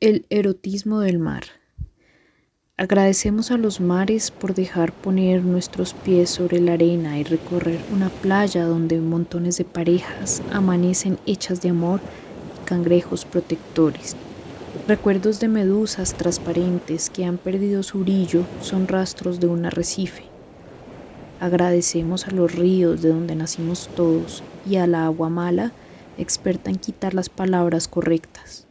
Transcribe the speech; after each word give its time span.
El 0.00 0.26
erotismo 0.30 1.00
del 1.00 1.18
mar. 1.18 1.42
Agradecemos 2.76 3.50
a 3.50 3.56
los 3.56 3.80
mares 3.80 4.30
por 4.30 4.54
dejar 4.54 4.92
poner 4.92 5.42
nuestros 5.42 5.92
pies 5.92 6.30
sobre 6.30 6.60
la 6.60 6.74
arena 6.74 7.18
y 7.18 7.24
recorrer 7.24 7.80
una 7.92 8.08
playa 8.08 8.64
donde 8.64 9.00
montones 9.00 9.58
de 9.58 9.64
parejas 9.64 10.40
amanecen 10.52 11.18
hechas 11.26 11.62
de 11.62 11.70
amor 11.70 11.98
y 12.62 12.64
cangrejos 12.64 13.24
protectores. 13.24 14.14
Recuerdos 14.86 15.40
de 15.40 15.48
medusas 15.48 16.14
transparentes 16.14 17.10
que 17.10 17.24
han 17.24 17.36
perdido 17.36 17.82
su 17.82 17.98
brillo 17.98 18.44
son 18.60 18.86
rastros 18.86 19.40
de 19.40 19.48
un 19.48 19.66
arrecife. 19.66 20.22
Agradecemos 21.40 22.28
a 22.28 22.30
los 22.30 22.54
ríos 22.54 23.02
de 23.02 23.08
donde 23.08 23.34
nacimos 23.34 23.90
todos 23.96 24.44
y 24.64 24.76
a 24.76 24.86
la 24.86 25.06
agua 25.06 25.28
mala, 25.28 25.72
experta 26.18 26.70
en 26.70 26.76
quitar 26.76 27.14
las 27.14 27.28
palabras 27.28 27.88
correctas. 27.88 28.67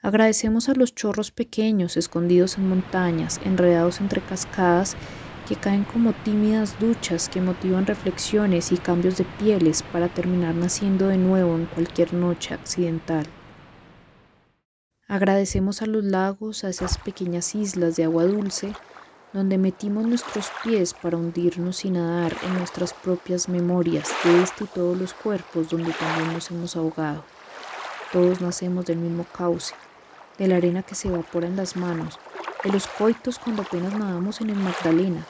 Agradecemos 0.00 0.68
a 0.68 0.74
los 0.74 0.94
chorros 0.94 1.32
pequeños 1.32 1.96
escondidos 1.96 2.56
en 2.56 2.68
montañas, 2.68 3.40
enredados 3.44 4.00
entre 4.00 4.20
cascadas 4.20 4.96
que 5.48 5.56
caen 5.56 5.84
como 5.84 6.12
tímidas 6.12 6.78
duchas 6.78 7.28
que 7.28 7.40
motivan 7.40 7.86
reflexiones 7.86 8.70
y 8.70 8.76
cambios 8.76 9.16
de 9.16 9.24
pieles 9.24 9.82
para 9.82 10.08
terminar 10.08 10.54
naciendo 10.54 11.08
de 11.08 11.16
nuevo 11.16 11.56
en 11.56 11.66
cualquier 11.66 12.12
noche 12.14 12.54
accidental. 12.54 13.26
Agradecemos 15.08 15.80
a 15.80 15.86
los 15.86 16.04
lagos, 16.04 16.64
a 16.64 16.68
esas 16.68 16.98
pequeñas 16.98 17.54
islas 17.54 17.96
de 17.96 18.04
agua 18.04 18.24
dulce, 18.24 18.74
donde 19.32 19.56
metimos 19.58 20.06
nuestros 20.06 20.50
pies 20.62 20.94
para 20.94 21.16
hundirnos 21.16 21.84
y 21.84 21.90
nadar 21.90 22.36
en 22.44 22.54
nuestras 22.58 22.92
propias 22.92 23.48
memorias 23.48 24.10
de 24.22 24.42
este 24.42 24.64
y 24.64 24.66
todos 24.68 24.98
los 24.98 25.14
cuerpos 25.14 25.70
donde 25.70 25.92
también 25.92 26.34
nos 26.34 26.50
hemos 26.50 26.76
ahogado. 26.76 27.24
Todos 28.12 28.40
nacemos 28.40 28.86
del 28.86 28.96
mismo 28.96 29.24
cauce, 29.24 29.74
de 30.38 30.48
la 30.48 30.56
arena 30.56 30.82
que 30.82 30.94
se 30.94 31.08
evapora 31.08 31.46
en 31.46 31.56
las 31.56 31.76
manos, 31.76 32.18
de 32.64 32.72
los 32.72 32.86
coitos 32.86 33.38
cuando 33.38 33.62
apenas 33.62 33.92
nadamos 33.92 34.40
en 34.40 34.48
el 34.48 34.56
Magdalena. 34.56 35.26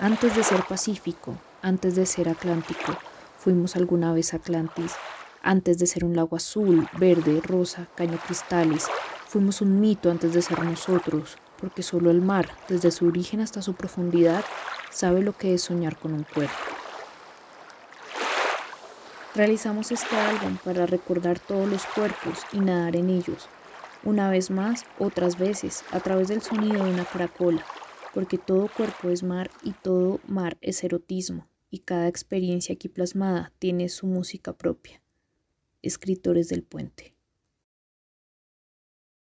Antes 0.00 0.34
de 0.34 0.42
ser 0.42 0.64
Pacífico, 0.64 1.38
antes 1.62 1.94
de 1.94 2.04
ser 2.04 2.28
Atlántico, 2.28 2.96
fuimos 3.38 3.76
alguna 3.76 4.12
vez 4.12 4.34
Atlantis. 4.34 4.94
Antes 5.40 5.78
de 5.78 5.86
ser 5.86 6.04
un 6.04 6.16
lago 6.16 6.34
azul, 6.34 6.88
verde, 6.98 7.40
rosa, 7.44 7.86
caño 7.94 8.18
cristales, 8.18 8.88
fuimos 9.28 9.60
un 9.60 9.80
mito 9.80 10.10
antes 10.10 10.34
de 10.34 10.42
ser 10.42 10.64
nosotros, 10.64 11.38
porque 11.60 11.84
solo 11.84 12.10
el 12.10 12.22
mar, 12.22 12.48
desde 12.68 12.90
su 12.90 13.06
origen 13.06 13.40
hasta 13.40 13.62
su 13.62 13.74
profundidad, 13.74 14.44
sabe 14.90 15.22
lo 15.22 15.36
que 15.36 15.54
es 15.54 15.62
soñar 15.62 15.96
con 15.96 16.12
un 16.12 16.24
cuerpo. 16.24 16.54
Realizamos 19.36 19.92
este 19.92 20.16
álbum 20.16 20.56
para 20.64 20.86
recordar 20.86 21.38
todos 21.38 21.68
los 21.68 21.84
cuerpos 21.84 22.38
y 22.54 22.60
nadar 22.60 22.96
en 22.96 23.10
ellos, 23.10 23.50
una 24.02 24.30
vez 24.30 24.50
más, 24.50 24.86
otras 24.98 25.38
veces, 25.38 25.84
a 25.90 26.00
través 26.00 26.28
del 26.28 26.40
sonido 26.40 26.82
de 26.82 26.90
una 26.90 27.04
caracola, 27.04 27.62
porque 28.14 28.38
todo 28.38 28.70
cuerpo 28.74 29.10
es 29.10 29.22
mar 29.22 29.50
y 29.62 29.72
todo 29.72 30.20
mar 30.26 30.56
es 30.62 30.82
erotismo, 30.84 31.46
y 31.68 31.80
cada 31.80 32.08
experiencia 32.08 32.72
aquí 32.76 32.88
plasmada 32.88 33.52
tiene 33.58 33.90
su 33.90 34.06
música 34.06 34.54
propia. 34.54 35.02
Escritores 35.82 36.48
del 36.48 36.62
puente. 36.62 37.15